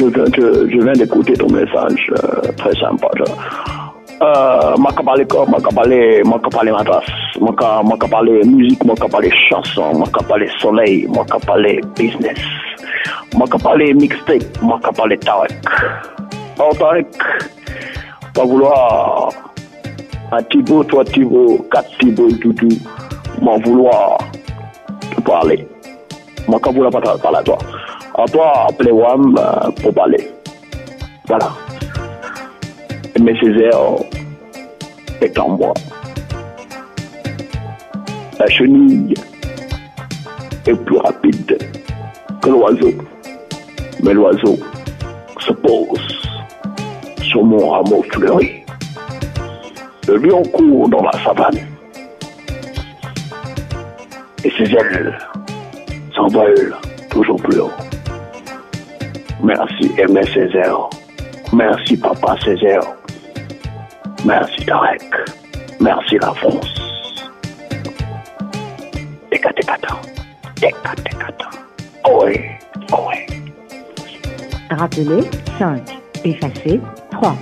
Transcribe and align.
Je, 0.00 0.06
je, 0.06 0.78
viens 0.82 0.92
d'écouter 0.94 1.34
ton 1.34 1.50
message 1.50 2.10
euh, 2.10 2.52
très 2.56 2.74
sympa. 2.76 3.08
Euh, 4.22 4.76
ma 4.78 4.90
parlé 4.92 5.26
ma 5.46 5.60
parlé 5.60 6.22
ma 6.24 6.38
parlé 6.38 6.72
matras, 6.72 7.02
ma 7.38 7.82
ma 7.82 7.96
parlé 8.08 8.42
musique, 8.44 8.80
parlé 9.10 9.30
chanson, 9.50 10.02
parlé 10.26 10.48
soleil, 10.58 11.06
parlé 11.46 11.82
business, 11.98 12.38
parlé 13.62 13.92
mixtape, 13.92 14.42
parlé 14.96 15.18
Tarek. 15.18 15.52
Oh 16.58 16.70
Tarek, 16.78 17.06
pas 18.34 18.44
vouloir 18.44 19.28
un 20.32 20.42
Thibaut, 20.44 20.82
trois 20.84 21.04
Thibaut, 21.04 21.66
quatre 21.70 21.90
Thibaut, 21.98 22.30
tout, 22.40 22.54
m'en 23.42 23.58
vouloir 23.58 24.16
te 25.14 25.20
parler. 25.20 25.68
Quand 26.46 26.72
vous 26.72 26.90
pas 26.90 27.00
parler 27.18 27.38
à 27.38 27.42
toi. 27.42 27.58
Toi, 28.14 28.66
appelez 28.68 28.92
WAM 28.92 29.36
euh, 29.38 29.70
pour 29.82 29.94
parler. 29.94 30.30
Voilà. 31.26 31.48
Mais 33.20 33.34
Césaire 33.40 33.78
est 35.20 35.38
en 35.38 35.48
moi. 35.50 35.74
La 38.38 38.46
chenille 38.46 39.14
est 40.66 40.84
plus 40.84 40.98
rapide 40.98 41.58
que 42.40 42.48
l'oiseau. 42.48 42.92
Mais 44.02 44.14
l'oiseau 44.14 44.58
se 45.38 45.52
pose 45.52 46.20
sur 47.22 47.44
mon 47.44 47.68
rameau 47.70 48.02
fleuri. 48.12 48.64
Le 50.06 50.16
lion 50.16 50.42
court 50.44 50.88
dans 50.88 51.02
la 51.02 51.12
savane. 51.24 51.58
Et 54.44 54.50
ses 54.50 54.72
ailes 54.74 55.18
s'envolent 56.14 56.76
toujours 57.10 57.36
plus 57.42 57.60
haut. 57.60 57.70
Merci 59.42 59.90
Aimé 59.98 60.22
Césaire. 60.32 60.88
Merci 61.52 61.96
Papa 61.96 62.36
Césaire. 62.44 62.82
Merci 64.24 64.64
Tarek. 64.66 65.02
Merci 65.80 66.18
la 66.20 66.32
France. 66.34 66.74
Déca, 69.30 69.50
décata. 69.56 69.96
Déca, 70.60 70.94
décata. 70.96 71.46
Oh 72.04 72.24
oui, 72.26 72.36
oh 72.92 73.08
oui. 73.08 73.40
Rappelez 74.70 75.22
5. 75.58 75.82
Effacez 76.24 76.80
3. 77.10 77.34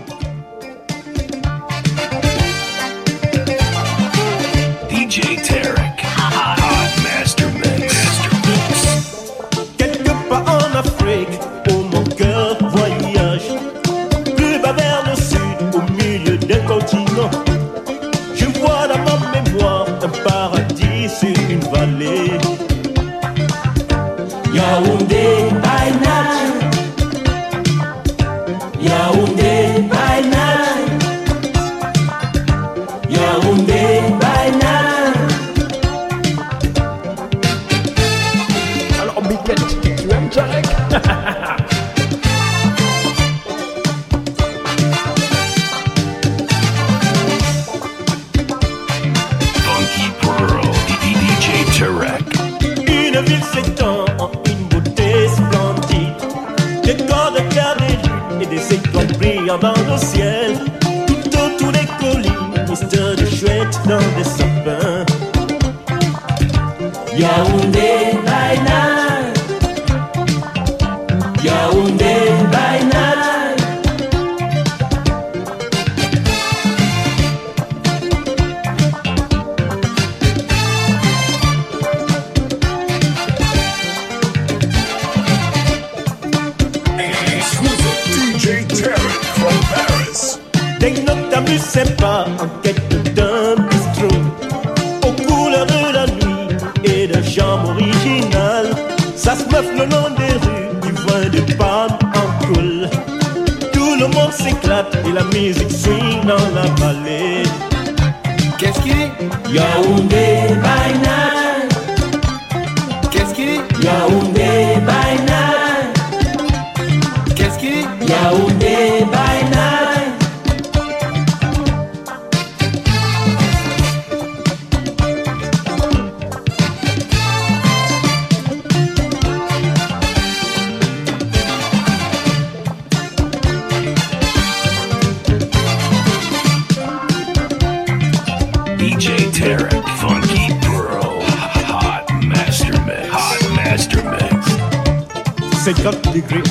DJ 4.91 5.43
Tarek. 5.43 5.68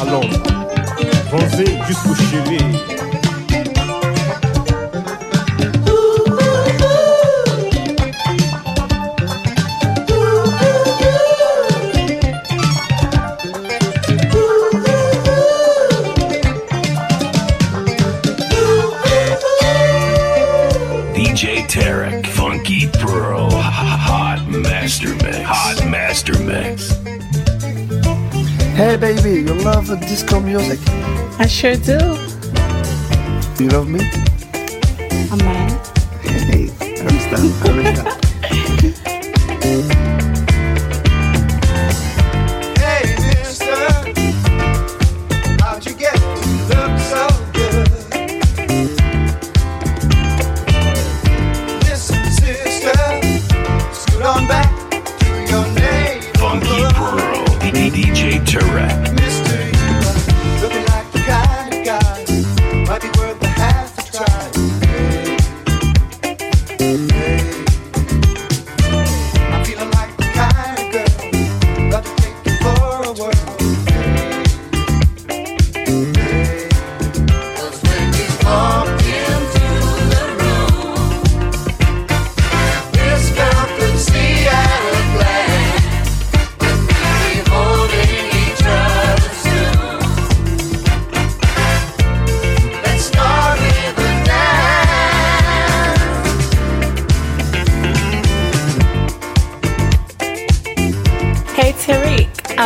À 0.01 0.05
l'ombre, 0.05 0.43
bronzé 1.31 1.65
jusqu'au 1.87 2.15
chevet. 2.15 2.46
Sure 31.75 31.97
do. 31.97 33.63
You 33.63 33.69
love 33.69 33.89
me? 33.89 34.26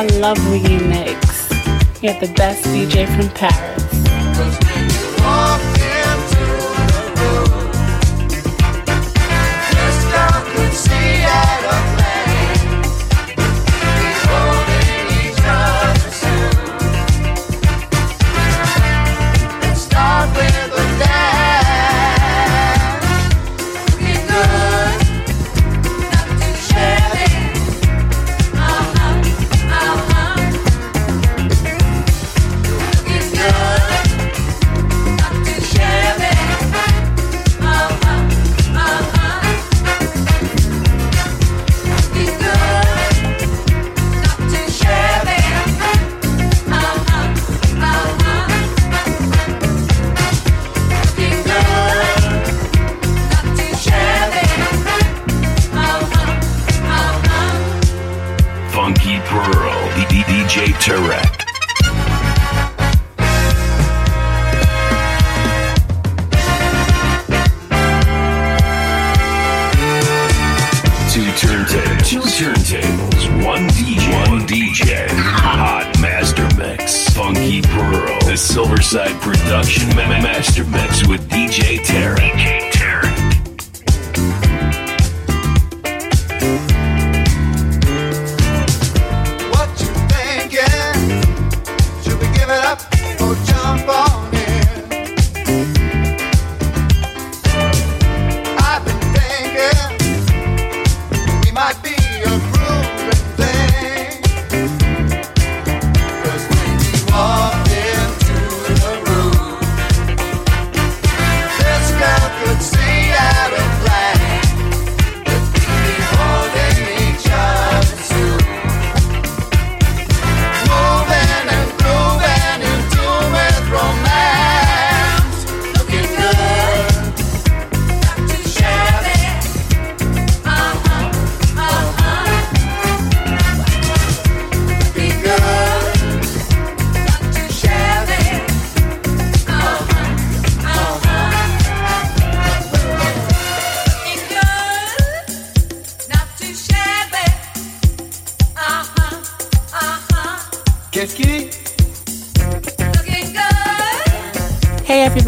I 0.01 0.05
love 0.17 0.39
when 0.49 0.65
you 0.65 0.79
mix. 0.79 1.51
You're 2.01 2.19
the 2.19 2.33
best 2.35 2.65
DJ 2.65 3.05
from 3.15 3.29
Paris. 3.35 4.00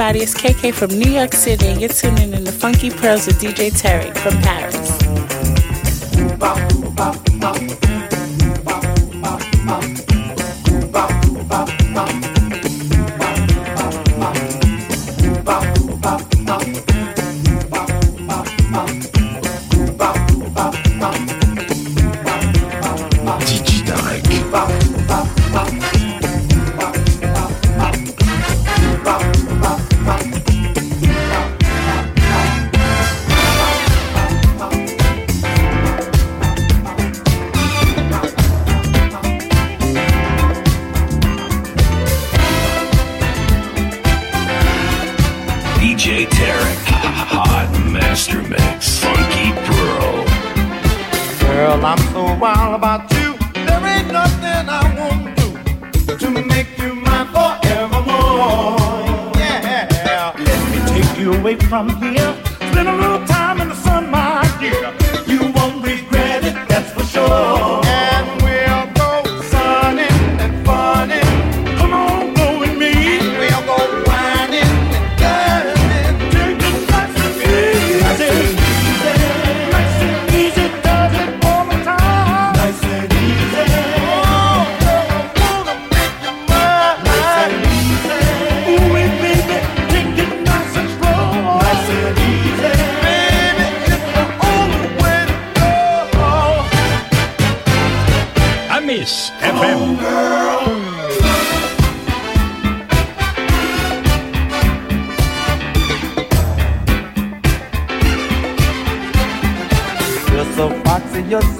everybody. 0.03 0.23
It's 0.23 0.33
KK 0.33 0.73
from 0.73 0.89
New 0.89 1.11
York 1.11 1.33
City, 1.33 1.67
and 1.67 1.79
you're 1.79 1.89
tuning 1.89 2.33
in 2.33 2.43
to 2.45 2.51
Funky 2.51 2.89
Pearls 2.89 3.25
with 3.27 3.39
DJ 3.39 3.71
Terry 3.75 4.11
from 4.11 4.33
Paris. 4.41 5.02
I'm 51.85 51.97
so 52.13 52.23
wild 52.35 52.75
about 52.75 53.11
you. 53.11 53.35
There 53.53 53.85
ain't 53.85 54.09
nothing 54.09 54.69
I 54.69 54.83
won't 54.97 55.35
do 55.35 56.17
to 56.17 56.29
make 56.29 56.77
you 56.77 56.95
mine 56.95 57.27
forevermore. 57.27 58.79
Yeah. 59.35 60.33
Let 60.37 60.71
me 60.71 60.79
take 60.93 61.19
you 61.19 61.33
away 61.33 61.57
from 61.57 61.89
here. 62.01 62.37
Spend 62.71 62.87
a 62.87 62.95
little 62.95 63.25
time 63.27 63.59
in 63.59 63.67
the 63.67 63.75
sun, 63.75 64.09
my 64.09 64.43
dear. 64.61 64.93
You 65.27 65.51
won't 65.51 65.85
regret 65.85 66.45
it, 66.45 66.55
that's 66.69 66.89
for 66.93 67.03
sure. 67.03 67.82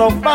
so 0.03 0.09
far. 0.19 0.32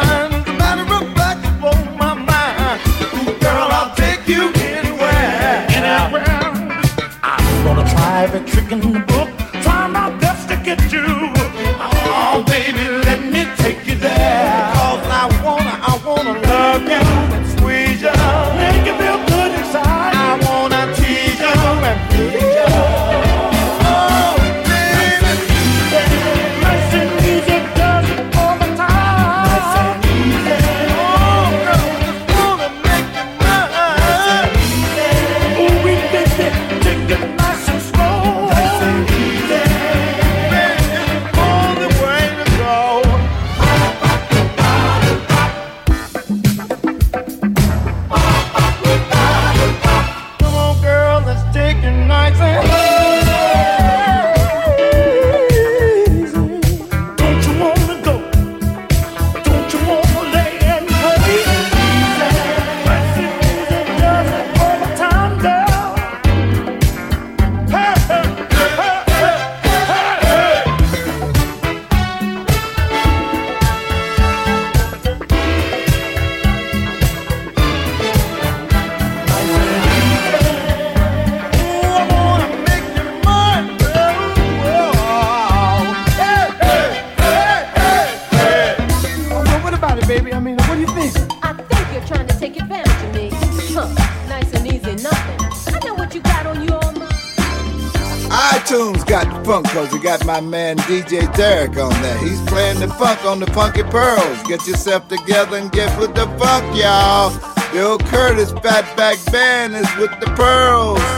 My 100.29 100.43
man 100.43 100.77
DJ 100.81 101.23
Tarek 101.33 101.83
on 101.83 101.91
that. 102.03 102.21
He's 102.21 102.39
playing 102.51 102.81
the 102.81 102.89
funk 102.89 103.25
on 103.25 103.41
the 103.41 103.47
Funky 103.47 103.83
Pearls. 103.83 104.43
Get 104.43 104.67
yourself 104.69 105.09
together 105.09 105.57
and 105.57 105.73
get 105.73 105.99
with 105.99 106.15
the 106.15 106.27
funk, 106.37 106.77
y'all. 106.77 107.33
Bill 107.73 107.97
Curtis 107.97 108.53
Fatback 108.53 109.33
Band 109.33 109.75
is 109.75 109.89
with 109.97 110.11
the 110.21 110.27
Pearls. 110.37 111.18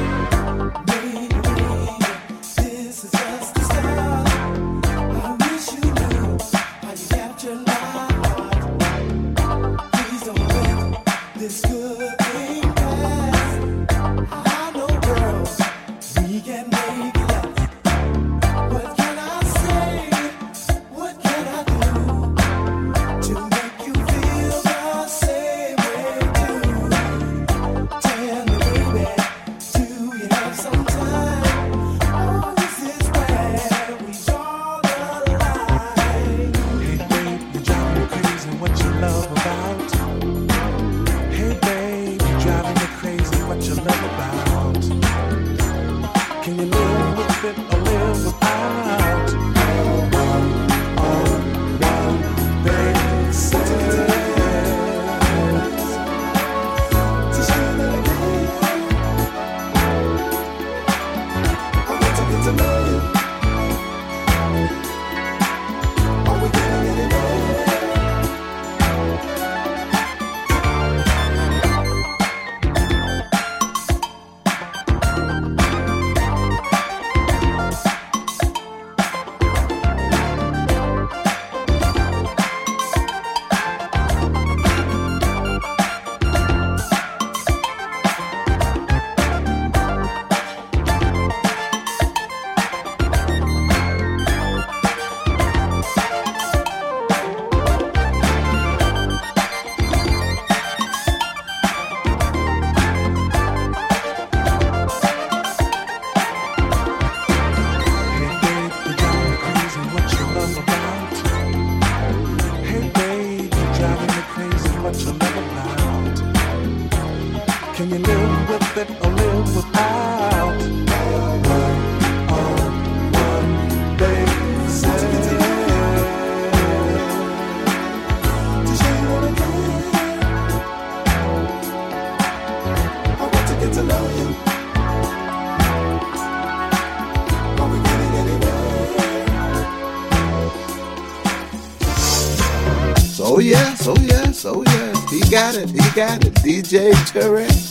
got 145.51 145.61
it. 145.61 145.69
He 145.69 145.95
got 145.95 146.25
it. 146.25 146.33
DJ 146.35 146.91
Tarek. 147.11 147.70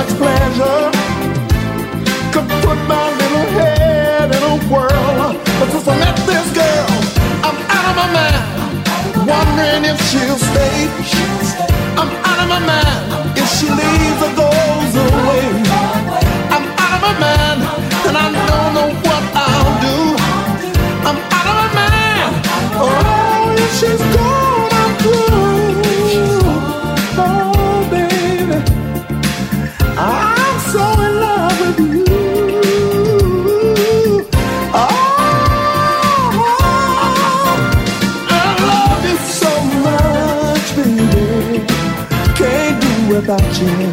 much 0.00 0.16
pleasure 0.16 0.82
could 2.32 2.48
put 2.64 2.78
my 2.88 3.06
little 3.20 3.48
head 3.58 4.28
in 4.36 4.42
a 4.52 4.56
whirl. 4.70 5.36
But 5.58 5.68
since 5.72 5.86
I 5.92 5.94
met 6.04 6.16
this 6.30 6.48
girl, 6.56 6.88
I'm 7.46 7.58
out 7.76 7.86
of 7.90 7.94
my 8.00 8.08
mind. 8.18 8.46
Wondering 9.28 9.84
if 9.92 9.98
she'll 10.08 10.40
stay. 10.50 10.76
I'm 12.00 12.10
out 12.28 12.40
of 12.42 12.48
my 12.54 12.60
mind. 12.72 13.04
If 13.40 13.48
she 13.56 13.68
leaves 13.80 14.20
or 14.26 14.32
goes 14.42 14.92
away. 15.04 15.44
I'm 16.54 16.66
out 16.84 16.92
of 16.96 17.00
my 17.06 17.14
mind. 17.26 17.60
And 18.08 18.16
I 18.24 18.26
don't 18.48 18.72
know 18.76 18.88
what 19.06 19.24
I'll 19.48 19.72
do. 19.84 19.98
I'm 21.08 21.18
out 21.38 21.46
of 21.52 21.56
my 21.60 21.68
mind. 21.78 22.32
Oh, 22.84 23.54
if 23.64 23.70
she's 23.78 24.02
gone, 24.16 24.29
without 43.30 43.60
you. 43.60 43.92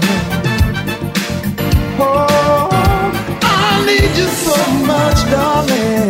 Oh, 2.00 2.70
I 3.44 3.86
need 3.86 4.18
you 4.18 4.28
so 4.46 4.58
much, 4.92 5.20
darling. 5.30 6.10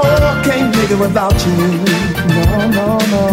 Oh, 0.00 0.42
can't 0.42 0.74
make 0.76 0.90
it 0.90 0.98
without 0.98 1.36
you. 1.44 1.56
No, 2.32 2.68
no, 2.78 2.88
no. 3.12 3.26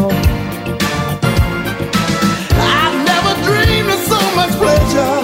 I 2.60 2.84
never 3.08 3.34
dreamed 3.48 3.88
of 3.88 4.02
so 4.12 4.20
much 4.36 4.52
pleasure 4.60 5.20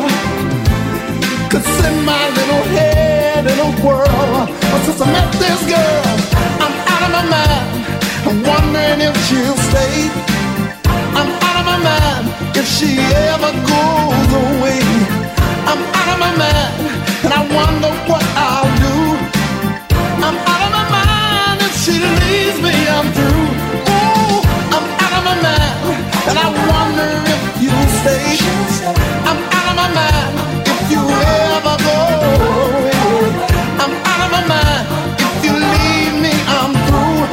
could 1.51 1.65
send 1.79 2.05
my 2.05 2.29
little 2.39 2.63
head 2.77 3.45
in 3.45 3.59
a 3.59 3.71
whirl. 3.83 4.47
But 4.71 4.81
since 4.85 5.01
I 5.01 5.11
met 5.11 5.33
this 5.33 5.61
girl, 5.67 6.05
I'm 6.63 6.75
out 6.93 7.03
of 7.07 7.11
my 7.17 7.25
mind. 7.35 7.67
I'm 8.23 8.39
wondering 8.41 9.01
if 9.01 9.15
she'll 9.27 9.57
stay. 9.67 10.07
I'm 11.19 11.29
out 11.43 11.59
of 11.59 11.65
my 11.65 11.77
mind 11.83 12.28
if 12.59 12.67
she 12.67 12.99
ever 13.31 13.51
goes 13.71 14.29
away. 14.43 14.83
I'm 15.69 15.81
out 15.99 16.09
of 16.13 16.19
my 16.25 16.31
mind, 16.43 16.75
and 17.23 17.31
I 17.39 17.41
wonder 17.57 17.91
what 18.09 18.23
I'll 18.35 18.71
do. 18.85 18.97
I'm 20.27 20.37
out 20.51 20.63
of 20.67 20.71
my 20.77 20.85
mind 20.97 21.59
if 21.67 21.73
she 21.83 21.95
leaves 22.19 22.59
me. 22.65 22.75
I'm 22.97 23.07
through. 23.15 23.47
Ooh, 23.95 24.43
I'm 24.75 24.85
out 25.03 25.13
of 25.17 25.23
my 25.29 25.35
mind, 25.47 25.77
and 26.29 26.37
I 26.45 26.47
wonder 26.71 27.09
if 27.33 27.41
you'll 27.63 27.91
stay. 28.01 28.27
I'm 29.29 29.39
out 29.55 29.67
of 29.71 29.75
my 29.81 29.89
mind 29.99 30.33
if 30.71 30.81
you 30.91 31.01
ever 31.55 31.75
go 31.87 31.97
away. 32.27 33.31
I'm 33.83 33.93
out 34.11 34.21
of 34.25 34.29
my 34.35 34.43
mind 34.53 34.85
if 35.25 35.33
you 35.45 35.53
leave 35.73 36.15
me. 36.25 36.33
I'm 36.59 36.73
through. 36.87 37.23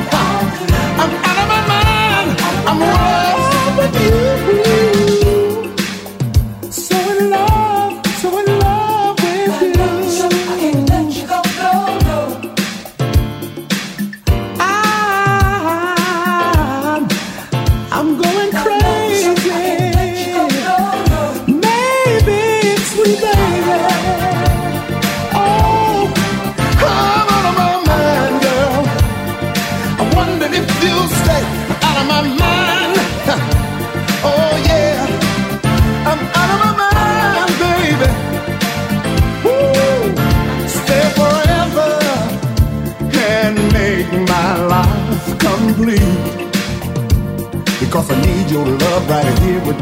I'm 1.03 1.13
out 1.29 1.39
of 1.43 1.49
my 1.55 1.63
mind. 1.75 2.29
I'm 2.71 2.79
love 2.79 3.75
with 3.79 3.95
you. 4.05 4.86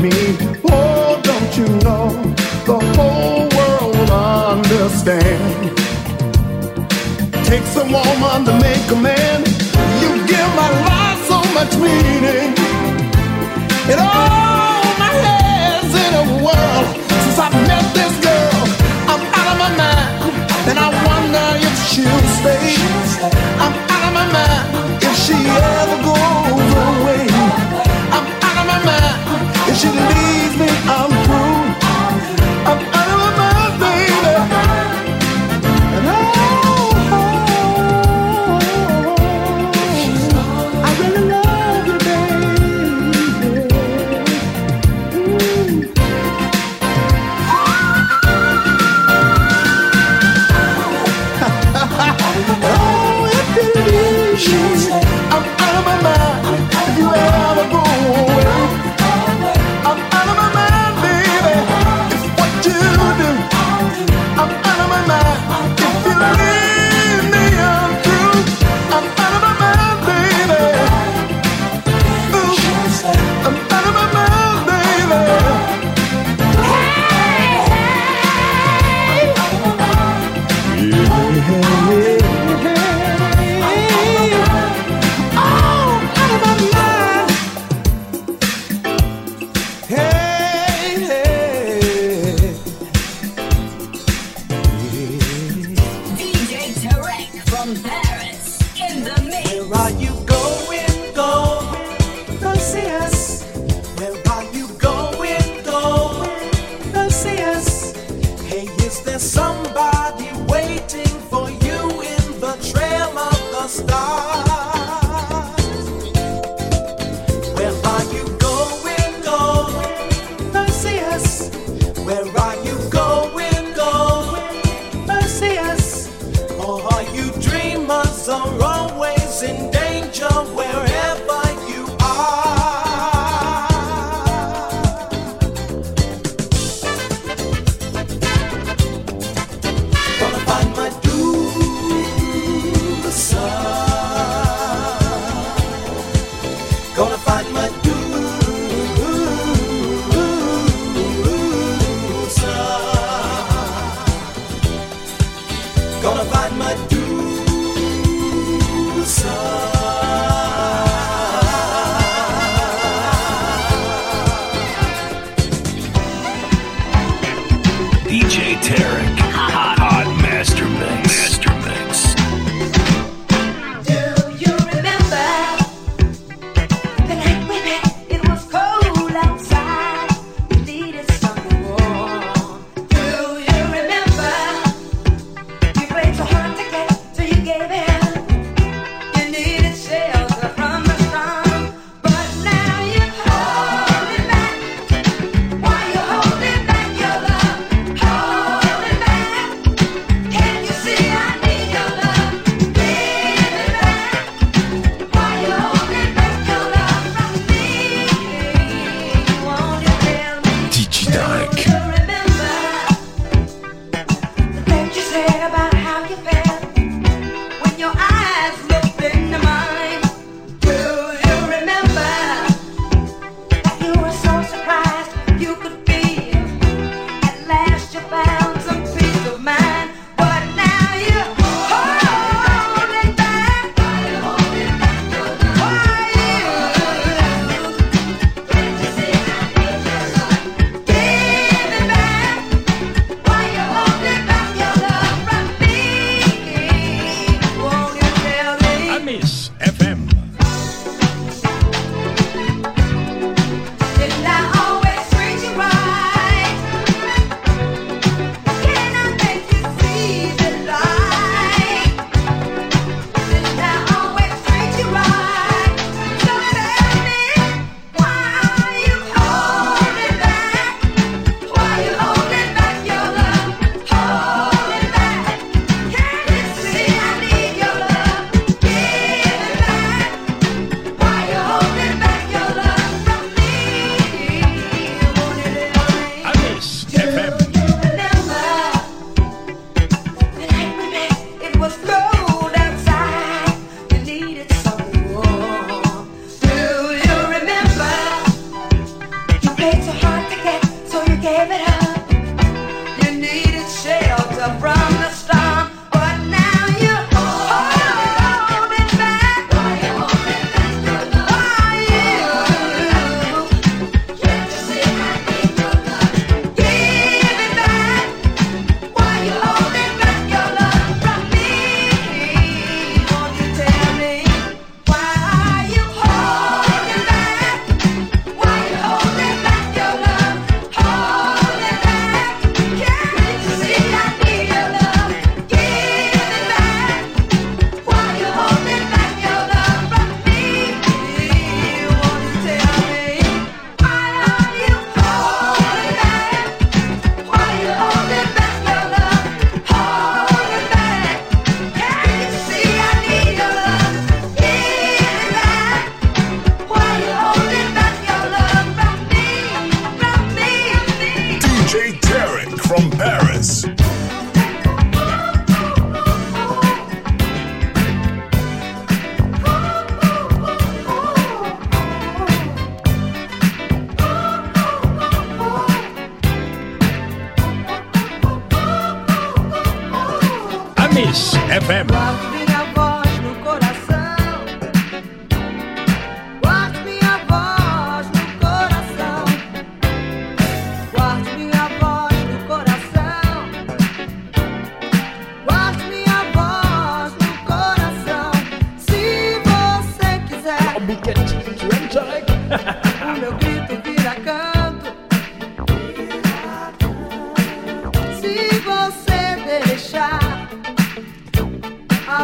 me. 0.04 0.36
Oh, 0.70 1.18
don't 1.22 1.52
you 1.56 1.66
know 1.84 2.08
the 2.68 2.78
whole 2.94 3.48
world 3.56 3.90
will 3.96 4.12
understand? 4.52 5.72
Takes 7.50 7.72
a 7.82 7.84
woman 7.94 8.44
to 8.48 8.52
make 8.66 8.86
a 8.96 8.98
man. 9.08 9.38
You 10.02 10.10
give 10.32 10.50
my 10.62 10.70
life 10.90 11.20
so 11.30 11.38
much 11.56 11.72
meaning. 11.84 12.52
It 13.92 13.98
all 13.98 14.84
my 15.04 15.12
head's 15.24 15.94
in 16.04 16.12
a 16.24 16.26
world 16.46 16.86
since 17.22 17.38
I 17.46 17.48
met 17.70 17.86
this 17.98 18.14
girl. 18.26 18.62
I'm 19.10 19.22
out 19.38 19.48
of 19.52 19.56
my 19.64 19.70
mind, 19.82 20.12
and 20.68 20.76
I 20.86 20.88
wonder 21.08 21.46
if 21.68 21.76
she'll 21.88 22.26
stay. 22.38 22.66
I'm 23.64 23.74
out 23.94 24.04
of 24.08 24.12
my 24.20 24.26
mind 24.36 25.02
if 25.08 25.14
she 25.24 25.34
ever 25.34 25.98
goes. 26.04 26.13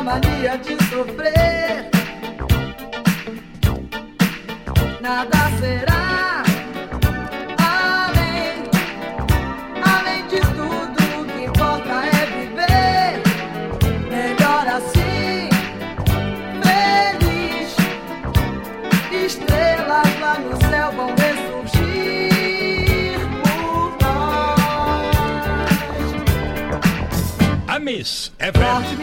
A 0.01 0.03
mania 0.03 0.57
de 0.57 0.77
sofrer. 0.85 1.91
Nada 5.01 5.51
será 5.61 6.43
além, 7.59 8.65
além 9.85 10.27
de 10.29 10.41
tudo. 10.41 10.99
O 11.21 11.25
que 11.27 11.45
importa 11.45 11.95
é 12.07 12.27
viver. 12.35 13.21
Melhor 14.09 14.67
assim, 14.69 15.51
feliz. 16.65 17.77
Estrelas 19.27 20.19
lá 20.21 20.39
no 20.39 20.57
céu 20.71 20.93
vão 20.93 21.15
ressurgir 21.15 21.61
por 23.43 23.99
nós. 24.01 25.15
A 27.69 27.79
Miss 27.79 28.33
Guarde 28.57 28.97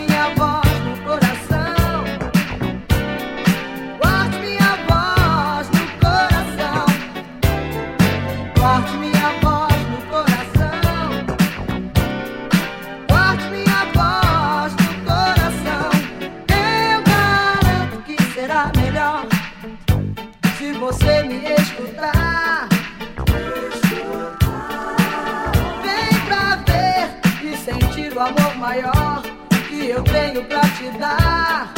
amor 28.27 28.55
maior 28.57 29.21
que 29.69 29.89
eu 29.89 30.03
tenho 30.03 30.43
pra 30.45 30.61
te 30.61 30.89
dar. 30.97 31.73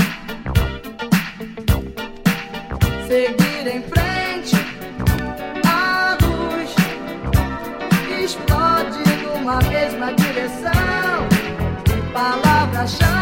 Seguir 3.07 3.67
em 3.67 3.81
frente, 3.83 4.55
a 5.65 6.17
luz 6.21 6.75
explode 8.23 9.03
numa 9.23 9.59
mesma 9.69 10.13
direção. 10.13 11.27
Palavra-chave: 12.13 13.18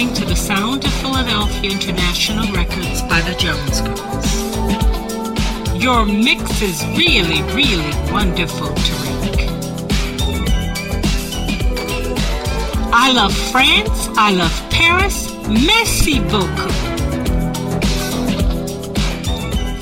listening 0.00 0.14
to 0.14 0.24
the 0.24 0.36
sound 0.36 0.84
of 0.84 0.92
Philadelphia 0.94 1.70
International 1.70 2.50
Records 2.54 3.02
by 3.02 3.20
the 3.20 3.34
Jones 3.34 3.82
Girls. 3.82 4.26
Your 5.82 6.06
mix 6.06 6.62
is 6.62 6.82
really, 6.96 7.42
really 7.52 7.92
wonderful, 8.10 8.68
Tarek. 8.68 9.48
I 12.92 13.12
love 13.12 13.34
France. 13.52 14.08
I 14.16 14.30
love 14.30 14.70
Paris. 14.70 15.30
Merci 15.48 16.20
beaucoup. 16.20 16.70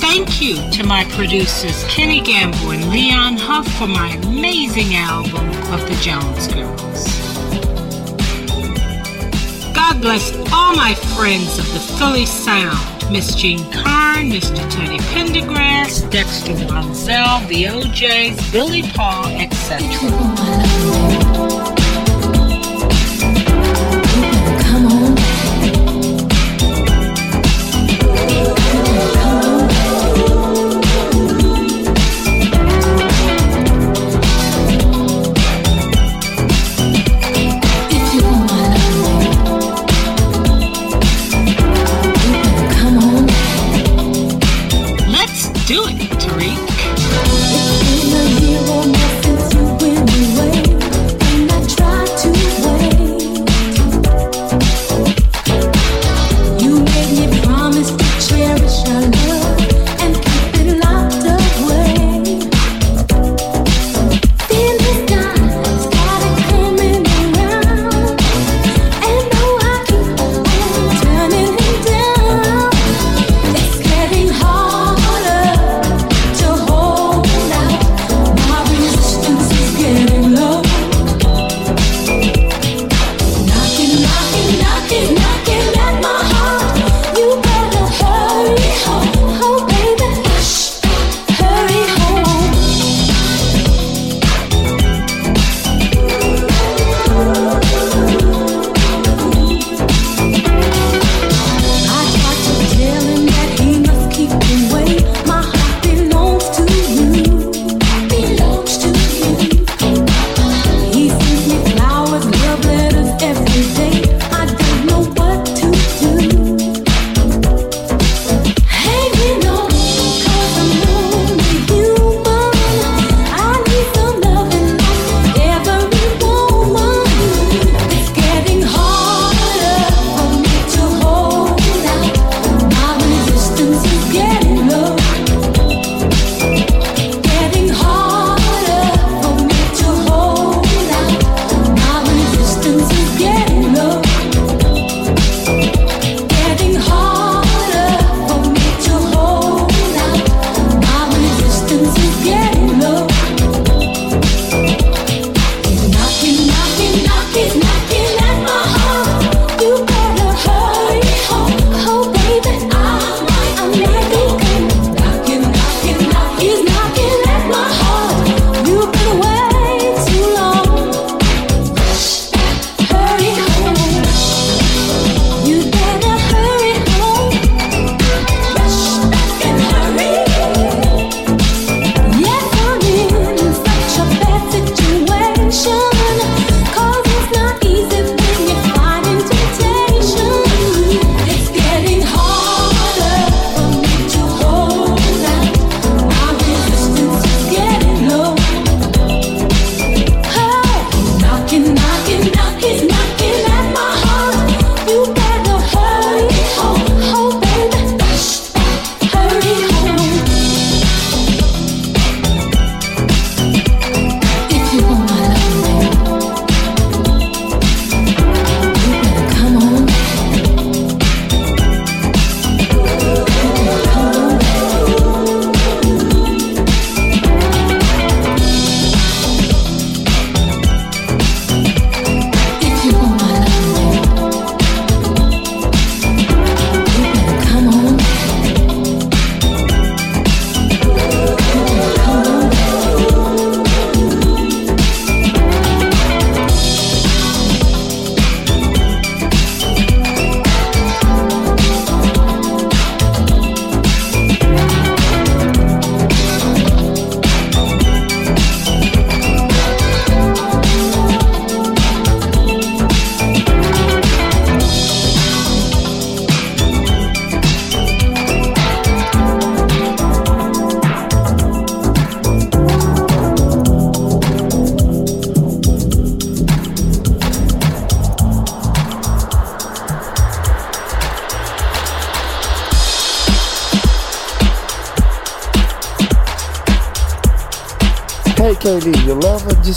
Thank 0.00 0.40
you 0.40 0.56
to 0.72 0.84
my 0.84 1.04
producers 1.10 1.84
Kenny 1.84 2.20
Gamble 2.20 2.72
and 2.72 2.90
Leon 2.90 3.36
Huff 3.36 3.68
for 3.78 3.86
my 3.86 4.08
amazing 4.24 4.96
album 4.96 5.48
of 5.72 5.86
the 5.88 5.96
Jones 6.02 6.48
Girls. 6.48 6.88
Bless 10.01 10.32
all 10.53 10.76
my 10.76 10.94
friends 11.16 11.59
of 11.59 11.66
the 11.72 11.80
Philly 11.99 12.24
Sound. 12.24 13.12
Miss 13.12 13.34
Jean 13.34 13.59
Carn, 13.72 14.30
Mr. 14.30 14.70
Tony 14.70 14.99
Pendergrass, 14.99 16.09
Dexter 16.11 16.53
Wansel, 16.53 17.49
the 17.49 17.68
O'Jays, 17.68 18.53
Billy 18.53 18.82
Paul, 18.82 19.26
etc. 19.40 21.17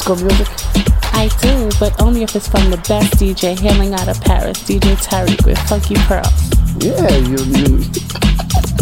school 0.01 0.15
music? 0.15 0.47
I 1.13 1.29
do, 1.41 1.69
but 1.79 2.01
only 2.01 2.23
if 2.23 2.35
it's 2.35 2.47
from 2.47 2.71
the 2.71 2.77
best 2.87 3.13
DJ 3.13 3.57
hailing 3.57 3.93
out 3.93 4.07
of 4.07 4.19
Paris, 4.21 4.57
DJ 4.63 4.95
Tarek 4.95 5.45
with 5.45 5.59
Funky 5.69 5.95
Pearls. 5.95 6.51
Yeah, 6.79 7.17
you, 7.17 7.37
you. 7.37 8.80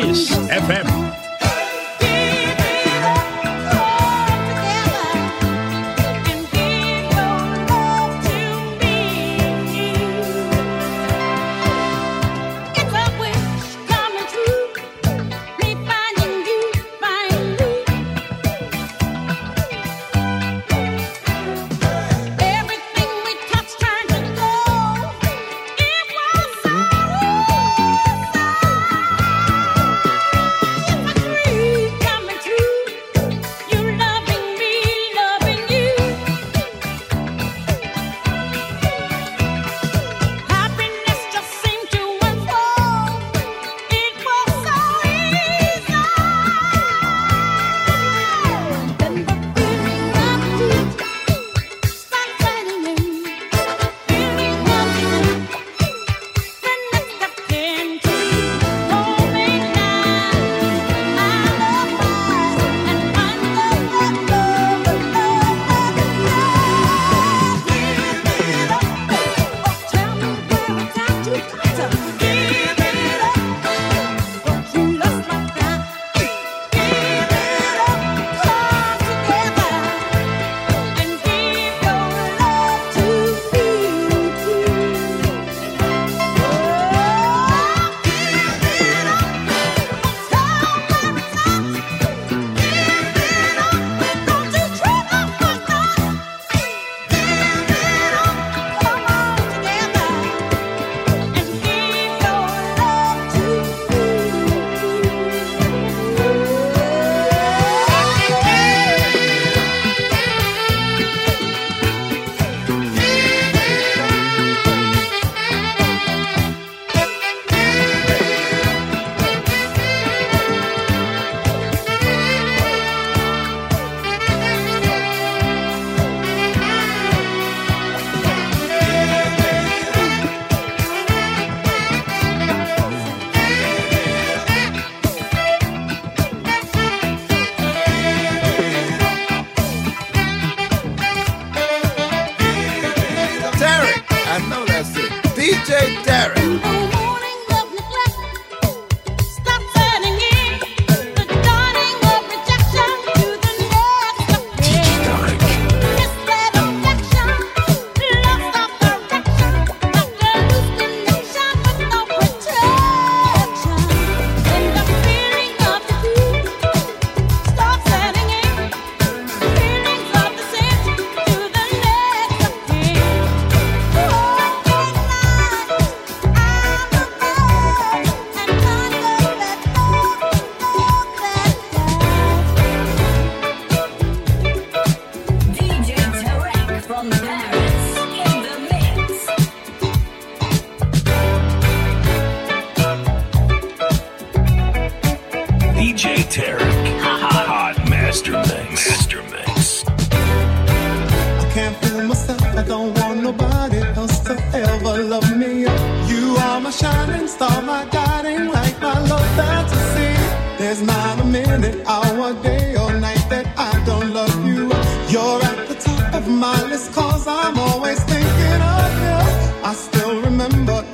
Amis 0.00 0.30
FM. 0.48 0.89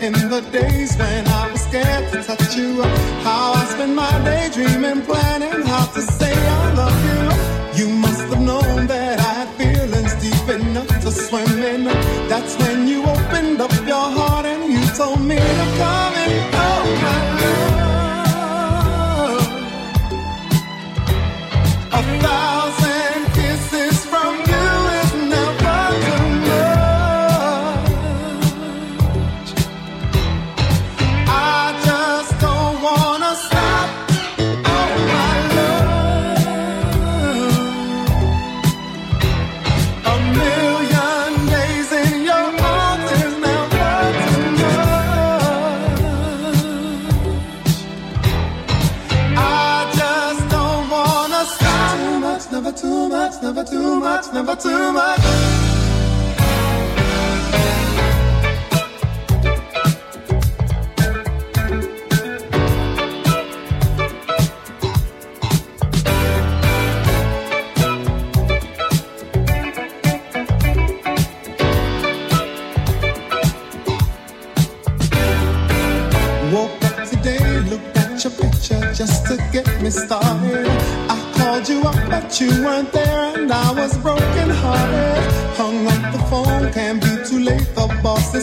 in 0.01 0.13
the 0.13 0.41
days 0.53 0.97
when 0.97 1.27
I 1.29 1.53
was 1.53 1.63
scared 1.63 2.13
to 2.13 2.23
touch 2.23 2.57
you, 2.57 2.83
how 3.23 3.53
I 3.53 3.65
spent 3.65 3.95
my 3.95 4.11
day 4.25 4.51
dreaming. 4.53 5.06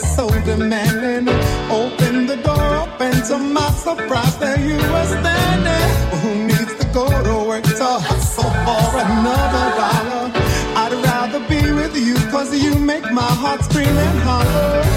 so 0.02 0.28
demanding. 0.42 1.28
Open 1.70 2.26
the 2.26 2.38
door 2.38 2.76
up, 2.84 3.02
and 3.02 3.24
to 3.26 3.38
my 3.38 3.70
surprise, 3.72 4.38
there 4.38 4.60
you 4.60 4.78
were 4.78 5.06
standing. 5.06 6.20
Who 6.22 6.48
needs 6.48 6.76
to 6.76 6.88
go 6.94 7.08
to 7.08 7.48
work 7.48 7.64
to 7.64 7.90
hustle 8.08 8.52
for 8.66 8.88
another 9.06 9.66
dollar? 9.80 10.32
I'd 10.82 10.94
rather 11.06 11.40
be 11.48 11.72
with 11.72 11.96
you, 11.96 12.16
cause 12.32 12.56
you 12.56 12.76
make 12.80 13.12
my 13.12 13.32
heart 13.42 13.64
scream 13.64 13.88
and 13.88 14.20
holler. 14.20 14.93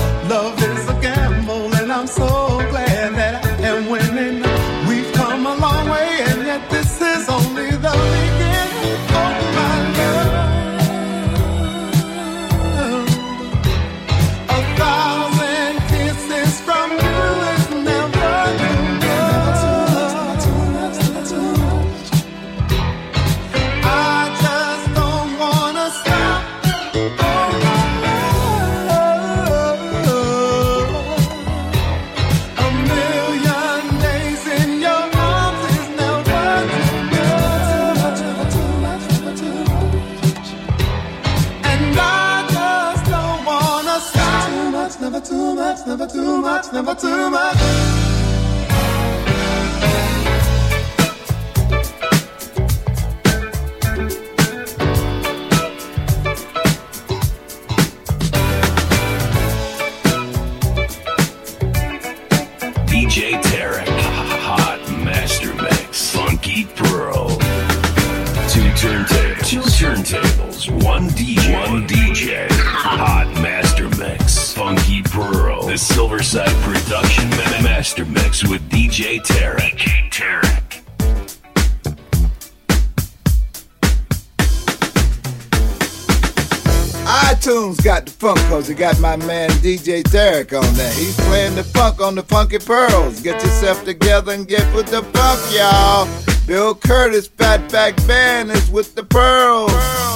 got 88.77 89.01
my 89.01 89.17
man 89.17 89.49
DJ 89.63 90.03
Derek 90.11 90.53
on 90.53 90.63
that. 90.75 90.93
He's 90.95 91.17
playing 91.29 91.55
the 91.55 91.65
funk 91.65 92.01
on 92.01 92.15
the 92.15 92.23
Funky 92.23 92.59
Pearls. 92.59 93.21
Get 93.21 93.43
yourself 93.43 93.85
together 93.85 94.33
and 94.33 94.47
get 94.47 94.73
with 94.75 94.87
the 94.87 95.03
funk, 95.03 95.41
y'all. 95.53 96.07
Bill 96.47 96.75
Curtis, 96.75 97.29
Fatback 97.29 98.07
Band 98.07 98.51
is 98.51 98.71
with 98.71 98.95
the 98.95 99.03
Pearls. 99.03 99.73
Pearls. 99.73 100.16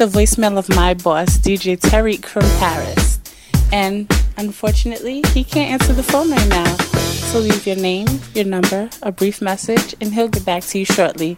The 0.00 0.06
voicemail 0.06 0.56
of 0.56 0.66
my 0.70 0.94
boss, 0.94 1.36
DJ 1.36 1.78
Tarek 1.78 2.24
from 2.24 2.40
Paris. 2.58 3.20
And 3.70 4.10
unfortunately, 4.38 5.22
he 5.34 5.44
can't 5.44 5.78
answer 5.78 5.92
the 5.92 6.02
phone 6.02 6.30
right 6.30 6.48
now. 6.48 6.74
So 7.28 7.38
leave 7.38 7.66
your 7.66 7.76
name, 7.76 8.06
your 8.32 8.46
number, 8.46 8.88
a 9.02 9.12
brief 9.12 9.42
message, 9.42 9.94
and 10.00 10.14
he'll 10.14 10.28
get 10.28 10.46
back 10.46 10.62
to 10.62 10.78
you 10.78 10.86
shortly. 10.86 11.36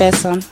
Besom. 0.00 0.44